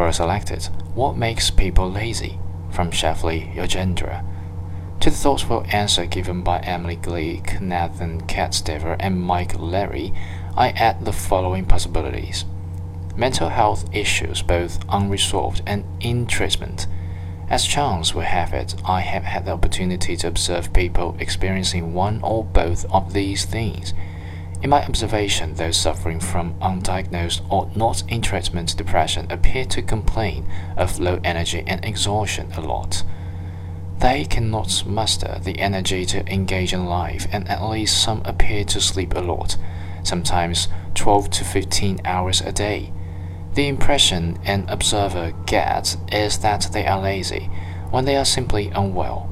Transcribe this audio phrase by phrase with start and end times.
[0.00, 2.38] Quora selected What makes people lazy?
[2.70, 4.24] from Shefli Yogendra.
[5.00, 10.14] To the thoughtful answer given by Emily Gleek, Nathan Katstever, and Mike Larry,
[10.56, 12.46] I add the following possibilities
[13.14, 16.86] mental health issues, both unresolved and in treatment.
[17.50, 22.22] As chance will have it, I have had the opportunity to observe people experiencing one
[22.22, 23.92] or both of these things.
[24.62, 30.46] In my observation, those suffering from undiagnosed or not in treatment depression appear to complain
[30.76, 33.02] of low energy and exhaustion a lot.
[34.00, 38.80] They cannot muster the energy to engage in life, and at least some appear to
[38.80, 39.56] sleep a lot,
[40.02, 42.92] sometimes 12 to 15 hours a day.
[43.54, 47.50] The impression an observer gets is that they are lazy
[47.90, 49.29] when they are simply unwell.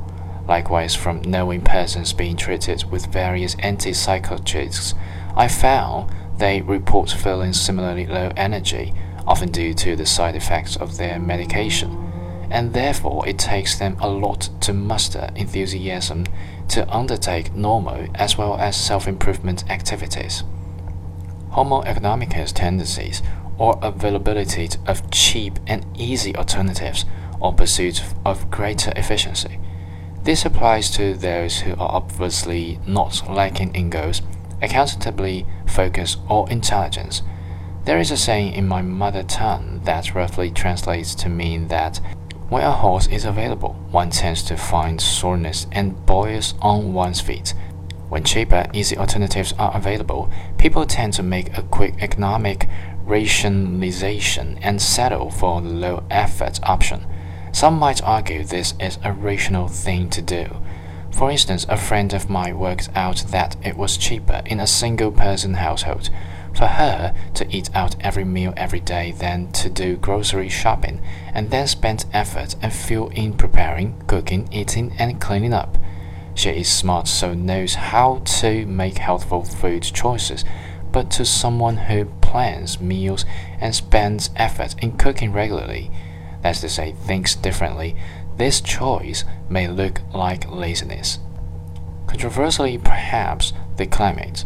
[0.49, 4.95] Likewise, from knowing persons being treated with various antipsychotics,
[5.37, 8.95] I found they report feeling similarly low energy,
[9.27, 14.09] often due to the side effects of their medication, and therefore it takes them a
[14.09, 16.25] lot to muster enthusiasm
[16.69, 20.45] to undertake normal as well as self improvement activities.
[21.51, 23.21] Homo economicus tendencies
[23.59, 27.05] or availability of cheap and easy alternatives
[27.39, 29.59] or pursuit of greater efficiency.
[30.29, 34.21] This applies to those who are obviously not lacking in goals
[34.61, 37.23] accountably, focus, or intelligence.
[37.87, 42.03] There is a saying in my mother tongue that roughly translates to mean that
[42.51, 47.55] when a horse is available, one tends to find soreness and boils on one's feet.
[48.11, 52.69] When cheaper, easy alternatives are available, people tend to make a quick economic
[53.03, 57.07] rationalization and settle for the low effort option.
[57.59, 60.47] Some might argue this is a rational thing to do.
[61.11, 65.11] For instance, a friend of mine worked out that it was cheaper in a single
[65.11, 66.09] person household
[66.55, 71.03] for her to eat out every meal every day than to do grocery shopping
[71.35, 75.77] and then spend effort and fuel in preparing, cooking, eating, and cleaning up.
[76.37, 80.45] She is smart, so knows how to make healthful food choices,
[80.93, 83.25] but to someone who plans meals
[83.61, 85.91] and spends effort in cooking regularly,
[86.43, 87.97] that's to say, thinks differently,
[88.37, 91.19] this choice may look like laziness.
[92.07, 94.45] Controversially, perhaps, the climate.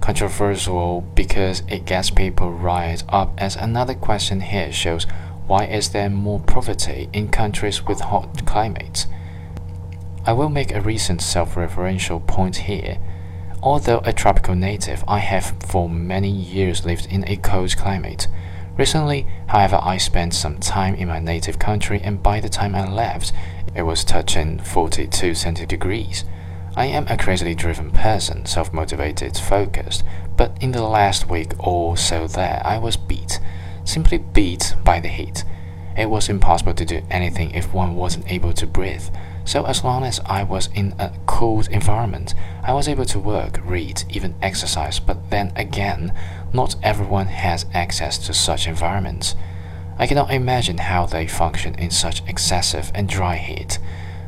[0.00, 5.06] Controversial because it gets people riled up, as another question here shows
[5.46, 9.06] why is there more poverty in countries with hot climates?
[10.26, 12.98] I will make a recent self referential point here.
[13.62, 18.28] Although a tropical native, I have for many years lived in a cold climate.
[18.78, 22.88] Recently, however, I spent some time in my native country, and by the time I
[22.88, 23.32] left,
[23.74, 26.22] it was touching 42 centigrades.
[26.76, 30.04] I am a crazily driven person, self motivated, focused,
[30.36, 33.40] but in the last week or so there, I was beat,
[33.84, 35.42] simply beat by the heat.
[35.96, 39.08] It was impossible to do anything if one wasn't able to breathe.
[39.44, 42.34] So, as long as I was in a cold environment,
[42.64, 44.98] I was able to work, read, even exercise.
[44.98, 46.12] But then again,
[46.52, 49.36] not everyone has access to such environments.
[50.00, 53.78] I cannot imagine how they function in such excessive and dry heat.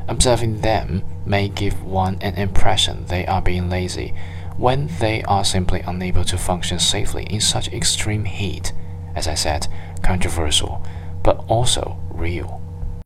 [0.07, 4.15] Observing them may give one an impression they are being lazy
[4.57, 8.73] when they are simply unable to function safely in such extreme heat.
[9.17, 9.67] As I said,
[10.01, 10.81] controversial,
[11.25, 12.60] but also real.